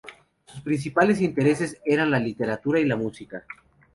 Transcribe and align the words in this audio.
Sus 0.47 0.61
principales 0.61 1.21
intereses 1.21 1.77
eran 1.85 2.09
la 2.09 2.17
literatura 2.17 2.79
y 2.79 2.85
la 2.85 2.95
música. 2.95 3.43